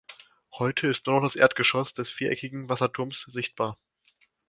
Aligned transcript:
Heute 0.57 0.87
ist 0.87 1.05
nur 1.05 1.17
noch 1.17 1.21
das 1.27 1.35
Erdgeschoss 1.35 1.93
des 1.93 2.09
viereckigen 2.09 2.67
Wasserturms 2.69 3.27
sichtbar. 3.29 3.77